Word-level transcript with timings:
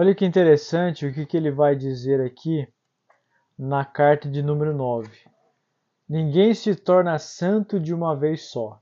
Olha 0.00 0.14
que 0.14 0.24
interessante 0.24 1.04
o 1.04 1.12
que, 1.12 1.26
que 1.26 1.36
ele 1.36 1.50
vai 1.50 1.74
dizer 1.74 2.20
aqui 2.20 2.72
na 3.58 3.84
carta 3.84 4.30
de 4.30 4.44
número 4.44 4.72
9. 4.72 5.10
Ninguém 6.08 6.54
se 6.54 6.76
torna 6.76 7.18
santo 7.18 7.80
de 7.80 7.92
uma 7.92 8.14
vez 8.14 8.44
só. 8.44 8.80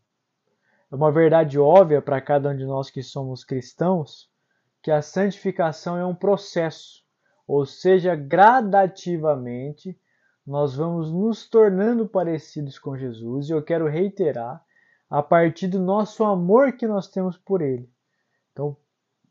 É 0.93 0.95
uma 0.95 1.11
verdade 1.11 1.59
óbvia 1.59 2.03
para 2.03 2.21
cada 2.21 2.51
um 2.51 2.55
de 2.55 2.67
nós 2.67 2.91
que 2.91 3.03
somos 3.03 3.45
cristãos 3.45 4.31
que 4.83 4.91
a 4.91 5.01
santificação 5.01 5.97
é 5.97 6.05
um 6.05 6.15
processo, 6.15 7.03
ou 7.49 7.65
seja, 7.65 8.15
gradativamente 8.15 9.99
nós 10.47 10.77
vamos 10.77 11.11
nos 11.11 11.49
tornando 11.49 12.07
parecidos 12.07 12.79
com 12.79 12.95
Jesus, 12.95 13.49
e 13.49 13.53
eu 13.53 13.63
quero 13.63 13.89
reiterar, 13.89 14.63
a 15.09 15.23
partir 15.23 15.69
do 15.69 15.81
nosso 15.81 16.23
amor 16.25 16.73
que 16.73 16.87
nós 16.87 17.09
temos 17.09 17.39
por 17.39 17.63
Ele. 17.63 17.91
Então, 18.53 18.77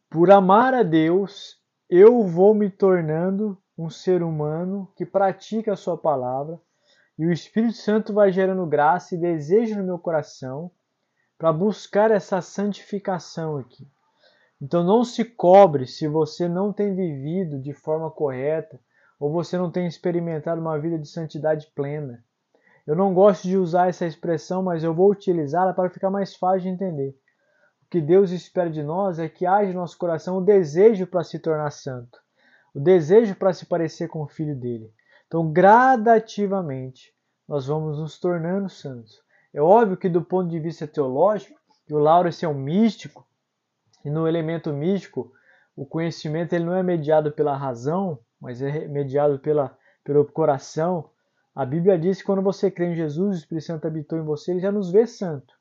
por 0.09 0.31
amar 0.31 0.73
a 0.73 0.81
Deus, 0.81 1.64
eu 1.89 2.23
vou 2.23 2.53
me 2.53 2.70
tornando 2.70 3.57
um 3.77 3.89
ser 3.89 4.23
humano 4.23 4.91
que 4.95 5.05
pratica 5.05 5.73
a 5.73 5.77
Sua 5.77 5.98
palavra, 5.98 6.59
e 7.17 7.25
o 7.25 7.31
Espírito 7.31 7.77
Santo 7.77 8.13
vai 8.13 8.31
gerando 8.31 8.66
graça 8.66 9.16
e 9.16 9.20
desejo 9.20 9.77
no 9.77 9.84
meu 9.84 9.99
coração 9.99 10.70
para 11.38 11.53
buscar 11.53 12.11
essa 12.11 12.41
santificação 12.41 13.58
aqui. 13.58 13.88
Então 14.61 14.84
não 14.84 15.03
se 15.03 15.23
cobre 15.23 15.85
se 15.85 16.08
você 16.08 16.48
não 16.48 16.73
tem 16.73 16.95
vivido 16.95 17.59
de 17.59 17.73
forma 17.73 18.09
correta 18.09 18.80
ou 19.20 19.31
você 19.31 19.58
não 19.58 19.72
tem 19.72 19.88
experimentado 19.88 20.59
uma 20.59 20.77
vida 20.80 20.97
de 20.97 21.08
santidade 21.08 21.72
plena. 21.75 22.23
Eu 22.86 22.95
não 22.95 23.14
gosto 23.14 23.44
de 23.44 23.58
usar 23.58 23.89
essa 23.89 24.05
expressão, 24.05 24.61
mas 24.61 24.83
eu 24.83 24.94
vou 24.94 25.09
utilizá-la 25.09 25.73
para 25.73 25.89
ficar 25.89 26.09
mais 26.09 26.36
fácil 26.36 26.61
de 26.61 26.70
entender. 26.70 27.17
Que 27.96 28.02
Deus 28.02 28.32
espera 28.32 28.70
de 28.70 28.84
nós 28.84 29.20
é 29.20 29.30
que 29.30 29.46
haja 29.46 29.72
no 29.72 29.80
nosso 29.80 29.98
coração 29.98 30.38
o 30.38 30.44
desejo 30.44 31.08
para 31.08 31.24
se 31.24 31.40
tornar 31.40 31.72
santo, 31.72 32.20
o 32.74 32.80
desejo 32.82 33.34
para 33.36 33.54
se 33.54 33.66
parecer 33.66 34.10
com 34.10 34.22
o 34.22 34.28
Filho 34.28 34.54
dele. 34.54 34.92
Então, 35.26 35.50
gradativamente, 35.50 37.14
nós 37.48 37.68
vamos 37.68 37.98
nos 37.98 38.20
tornando 38.20 38.68
santos. 38.68 39.22
É 39.54 39.62
óbvio 39.62 39.96
que, 39.96 40.10
do 40.10 40.22
ponto 40.22 40.50
de 40.50 40.60
vista 40.60 40.86
teológico, 40.86 41.58
o 41.90 41.98
Lauro 41.98 42.28
é 42.28 42.48
um 42.50 42.54
místico, 42.54 43.26
e 44.04 44.10
no 44.10 44.28
elemento 44.28 44.73
místico, 44.73 45.32
o 45.73 45.86
conhecimento 45.86 46.52
ele 46.52 46.66
não 46.66 46.76
é 46.76 46.84
mediado 46.84 47.32
pela 47.32 47.56
razão, 47.56 48.20
mas 48.42 48.62
é 48.62 48.90
mediado 48.90 49.40
pela, 49.40 49.73
pelo 50.04 50.26
coração. 50.26 51.12
A 51.56 51.66
Bíblia 51.66 51.98
diz 51.98 52.18
que 52.18 52.26
quando 52.26 52.42
você 52.42 52.70
crê 52.70 52.88
em 52.88 52.96
Jesus, 52.96 53.38
o 53.38 53.40
Espírito 53.40 53.68
Santo 53.68 53.88
habitou 53.88 54.20
em 54.20 54.26
você, 54.26 54.52
ele 54.52 54.60
já 54.60 54.70
nos 54.70 54.92
vê 54.92 55.08
santo. 55.08 55.56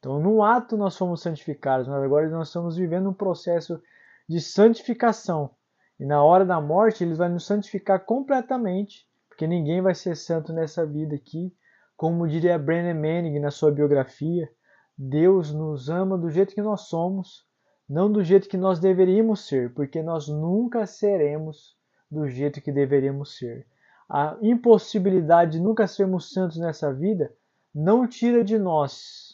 Então, 0.00 0.18
no 0.18 0.42
ato 0.42 0.78
nós 0.78 0.96
fomos 0.96 1.20
santificados, 1.20 1.86
mas 1.86 2.02
agora 2.02 2.28
nós 2.30 2.48
estamos 2.48 2.74
vivendo 2.74 3.10
um 3.10 3.14
processo 3.14 3.80
de 4.26 4.40
santificação. 4.40 5.50
E 5.98 6.06
na 6.06 6.24
hora 6.24 6.46
da 6.46 6.58
morte, 6.58 7.04
ele 7.04 7.12
vai 7.12 7.28
nos 7.28 7.44
santificar 7.44 8.06
completamente, 8.06 9.06
porque 9.28 9.46
ninguém 9.46 9.82
vai 9.82 9.94
ser 9.94 10.16
santo 10.16 10.54
nessa 10.54 10.86
vida 10.86 11.14
aqui. 11.14 11.54
Como 11.98 12.26
diria 12.26 12.58
Brennan 12.58 12.94
Manning 12.94 13.38
na 13.40 13.50
sua 13.50 13.70
biografia, 13.70 14.50
Deus 14.96 15.52
nos 15.52 15.90
ama 15.90 16.16
do 16.16 16.30
jeito 16.30 16.54
que 16.54 16.62
nós 16.62 16.88
somos, 16.88 17.44
não 17.86 18.10
do 18.10 18.24
jeito 18.24 18.48
que 18.48 18.56
nós 18.56 18.80
deveríamos 18.80 19.46
ser, 19.46 19.74
porque 19.74 20.02
nós 20.02 20.28
nunca 20.28 20.86
seremos 20.86 21.76
do 22.10 22.26
jeito 22.26 22.62
que 22.62 22.72
deveríamos 22.72 23.36
ser. 23.36 23.66
A 24.08 24.38
impossibilidade 24.40 25.52
de 25.52 25.60
nunca 25.60 25.86
sermos 25.86 26.32
santos 26.32 26.56
nessa 26.56 26.90
vida 26.90 27.30
não 27.74 28.06
tira 28.06 28.42
de 28.42 28.58
nós 28.58 29.29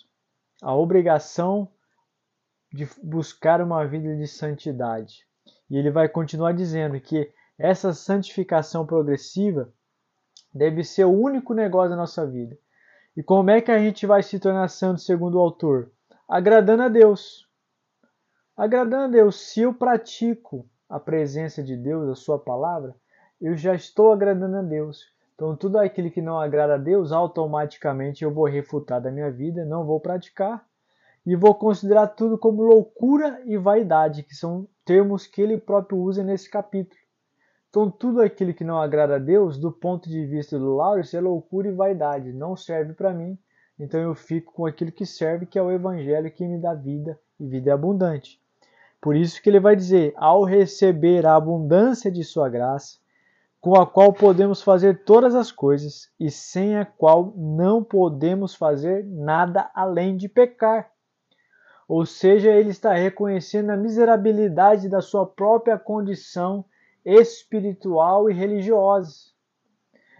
a 0.66 0.74
obrigação 0.74 1.68
de 2.72 2.88
buscar 3.00 3.60
uma 3.62 3.86
vida 3.86 4.16
de 4.16 4.26
santidade. 4.26 5.24
E 5.70 5.78
ele 5.78 5.92
vai 5.92 6.08
continuar 6.08 6.50
dizendo 6.54 7.00
que 7.00 7.32
essa 7.56 7.92
santificação 7.92 8.84
progressiva 8.84 9.72
deve 10.52 10.82
ser 10.82 11.04
o 11.04 11.12
único 11.12 11.54
negócio 11.54 11.90
da 11.90 11.96
nossa 11.96 12.26
vida. 12.26 12.58
E 13.16 13.22
como 13.22 13.48
é 13.48 13.60
que 13.60 13.70
a 13.70 13.78
gente 13.78 14.06
vai 14.06 14.24
se 14.24 14.40
tornar 14.40 14.66
santo 14.66 15.00
segundo 15.00 15.36
o 15.36 15.40
autor? 15.40 15.92
Agradando 16.28 16.82
a 16.82 16.88
Deus. 16.88 17.48
Agradando 18.56 19.04
a 19.04 19.08
Deus. 19.08 19.36
Se 19.36 19.60
eu 19.60 19.72
pratico 19.72 20.68
a 20.88 20.98
presença 20.98 21.62
de 21.62 21.76
Deus, 21.76 22.08
a 22.08 22.16
sua 22.16 22.40
palavra, 22.40 22.92
eu 23.40 23.56
já 23.56 23.72
estou 23.72 24.12
agradando 24.12 24.56
a 24.56 24.62
Deus. 24.62 25.04
Então, 25.36 25.54
tudo 25.54 25.78
aquilo 25.78 26.10
que 26.10 26.22
não 26.22 26.40
agrada 26.40 26.76
a 26.76 26.78
Deus, 26.78 27.12
automaticamente 27.12 28.24
eu 28.24 28.32
vou 28.32 28.46
refutar 28.46 29.02
da 29.02 29.10
minha 29.10 29.30
vida, 29.30 29.66
não 29.66 29.84
vou 29.84 30.00
praticar 30.00 30.64
e 31.26 31.36
vou 31.36 31.54
considerar 31.54 32.06
tudo 32.06 32.38
como 32.38 32.62
loucura 32.62 33.42
e 33.44 33.58
vaidade, 33.58 34.22
que 34.22 34.34
são 34.34 34.66
termos 34.82 35.26
que 35.26 35.42
ele 35.42 35.58
próprio 35.58 35.98
usa 35.98 36.24
nesse 36.24 36.50
capítulo. 36.50 36.98
Então, 37.68 37.90
tudo 37.90 38.22
aquilo 38.22 38.54
que 38.54 38.64
não 38.64 38.80
agrada 38.80 39.16
a 39.16 39.18
Deus, 39.18 39.58
do 39.58 39.70
ponto 39.70 40.08
de 40.08 40.24
vista 40.24 40.58
do 40.58 40.74
Laurence, 40.74 41.14
é 41.14 41.20
loucura 41.20 41.68
e 41.68 41.72
vaidade, 41.72 42.32
não 42.32 42.56
serve 42.56 42.94
para 42.94 43.12
mim. 43.12 43.38
Então, 43.78 44.00
eu 44.00 44.14
fico 44.14 44.54
com 44.54 44.64
aquilo 44.64 44.90
que 44.90 45.04
serve, 45.04 45.44
que 45.44 45.58
é 45.58 45.62
o 45.62 45.70
Evangelho 45.70 46.30
que 46.30 46.48
me 46.48 46.58
dá 46.58 46.72
vida 46.72 47.20
e 47.38 47.46
vida 47.46 47.74
abundante. 47.74 48.40
Por 49.02 49.14
isso 49.14 49.42
que 49.42 49.50
ele 49.50 49.60
vai 49.60 49.76
dizer: 49.76 50.14
ao 50.16 50.44
receber 50.44 51.26
a 51.26 51.36
abundância 51.36 52.10
de 52.10 52.24
sua 52.24 52.48
graça, 52.48 52.96
com 53.60 53.74
a 53.74 53.86
qual 53.86 54.12
podemos 54.12 54.62
fazer 54.62 55.04
todas 55.04 55.34
as 55.34 55.50
coisas 55.50 56.10
e 56.20 56.30
sem 56.30 56.76
a 56.76 56.84
qual 56.84 57.32
não 57.36 57.82
podemos 57.82 58.54
fazer 58.54 59.04
nada 59.04 59.70
além 59.74 60.16
de 60.16 60.28
pecar. 60.28 60.90
Ou 61.88 62.04
seja, 62.04 62.50
ele 62.50 62.70
está 62.70 62.92
reconhecendo 62.94 63.70
a 63.70 63.76
miserabilidade 63.76 64.88
da 64.88 65.00
sua 65.00 65.24
própria 65.26 65.78
condição 65.78 66.64
espiritual 67.04 68.28
e 68.28 68.34
religiosa. 68.34 69.36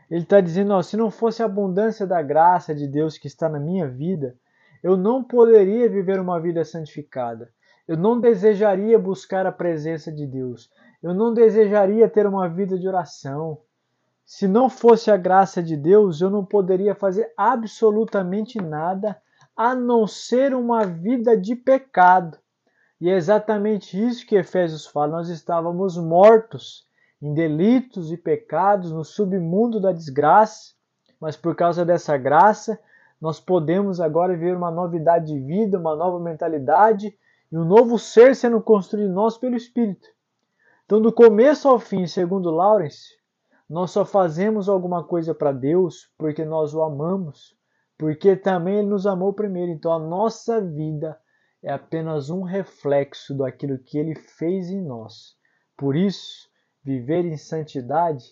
Ele 0.09 0.23
está 0.23 0.41
dizendo: 0.41 0.73
ó, 0.73 0.83
se 0.83 0.97
não 0.97 1.11
fosse 1.11 1.43
a 1.43 1.47
abundância 1.47 2.07
da 2.07 2.23
graça 2.23 2.75
de 2.75 2.87
Deus 2.87 3.19
que 3.19 3.27
está 3.27 3.49
na 3.49 3.59
minha 3.59 3.89
vida, 3.89 4.37
eu 4.83 4.97
não 4.97 5.25
poderia 5.25 5.89
viver 5.89 6.21
uma 6.21 6.41
vida 6.41 6.65
santificada. 6.65 7.53
Eu 7.87 7.97
não 7.97 8.21
desejaria 8.21 8.99
buscar 8.99 9.47
a 9.47 9.53
presença 9.53 10.11
de 10.11 10.27
Deus. 10.27 10.71
Eu 11.03 11.15
não 11.15 11.33
desejaria 11.33 12.09
ter 12.09 12.27
uma 12.27 12.49
vida 12.49 12.79
de 12.79 12.89
oração. 12.89 13.59
Se 14.25 14.49
não 14.49 14.69
fosse 14.69 15.09
a 15.11 15.17
graça 15.17 15.63
de 15.63 15.77
Deus, 15.77 16.21
eu 16.21 16.29
não 16.29 16.45
poderia 16.45 16.97
fazer 16.97 17.33
absolutamente 17.37 18.61
nada 18.61 19.17
a 19.57 19.75
não 19.75 20.07
ser 20.07 20.53
uma 20.53 20.85
vida 20.85 21.37
de 21.37 21.55
pecado. 21.55 22.37
E 23.01 23.09
é 23.09 23.15
exatamente 23.15 24.03
isso 24.03 24.27
que 24.27 24.35
Efésios 24.35 24.87
fala: 24.87 25.19
nós 25.19 25.29
estávamos 25.29 25.97
mortos 25.97 26.87
em 27.23 27.33
delitos 27.33 28.11
e 28.11 28.17
pecados 28.17 28.91
no 28.91 29.05
submundo 29.05 29.81
da 29.81 29.93
desgraça, 29.93 30.75
mas 31.21 31.37
por 31.37 31.55
causa 31.55 31.85
dessa 31.85 32.17
graça, 32.17 32.79
nós 33.21 33.39
podemos 33.39 34.01
agora 34.01 34.37
ver 34.37 34.57
uma 34.57 34.71
novidade 34.71 35.27
de 35.33 35.41
vida, 35.41 35.79
uma 35.79 35.95
nova 35.95 36.19
mentalidade 36.19 37.17
e 37.51 37.57
um 37.57 37.65
novo 37.65 37.99
ser 37.99 38.35
sendo 38.35 38.61
construído 38.61 39.09
em 39.09 39.13
nós 39.13 39.39
pelo 39.39 39.57
Espírito. 39.57 40.09
Então, 40.85 41.01
do 41.01 41.13
começo 41.13 41.69
ao 41.69 41.79
fim, 41.79 42.07
segundo 42.07 42.51
Lawrence, 42.51 43.17
nós 43.69 43.91
só 43.91 44.05
fazemos 44.05 44.69
alguma 44.69 45.05
coisa 45.05 45.35
para 45.35 45.53
Deus 45.53 46.09
porque 46.17 46.45
nós 46.45 46.75
o 46.75 46.83
amamos, 46.83 47.57
porque 47.99 48.37
também 48.37 48.79
Ele 48.79 48.89
nos 48.89 49.07
amou 49.07 49.33
primeiro. 49.33 49.73
Então, 49.73 49.93
a 49.93 49.99
nossa 49.99 50.61
vida 50.61 51.19
é 51.63 51.73
apenas 51.73 52.31
um 52.31 52.43
reflexo 52.43 53.37
daquilo 53.37 53.79
que 53.79 53.99
Ele 53.99 54.15
fez 54.15 54.71
em 54.71 54.81
nós. 54.81 55.37
Por 55.77 55.97
isso, 55.97 56.49
viver 56.85 57.25
em 57.25 57.37
santidade 57.37 58.25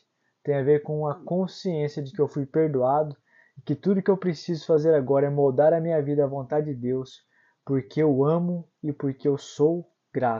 tem 0.45 0.57
a 0.57 0.63
ver 0.63 0.83
com 0.83 1.09
a 1.09 1.15
consciência 1.25 2.03
de 2.03 2.13
que 2.13 2.21
eu 2.21 2.29
fui 2.29 2.47
perdoado 2.47 3.17
e 3.59 3.63
que 3.63 3.75
tudo 3.75 4.03
que 4.03 4.11
eu 4.11 4.17
preciso 4.17 4.67
fazer 4.67 4.95
agora 4.95 5.27
é 5.27 5.31
moldar 5.31 5.73
a 5.73 5.81
minha 5.81 6.01
vida 6.03 6.23
à 6.23 6.27
vontade 6.27 6.67
de 6.67 6.75
Deus 6.75 7.25
porque 7.65 8.03
eu 8.03 8.25
amo 8.25 8.69
e 8.83 8.93
porque 8.93 9.27
eu 9.27 9.39
sou 9.39 9.91